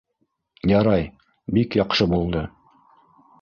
[0.71, 1.05] —Ярай,
[1.59, 2.43] бик яҡшы булды.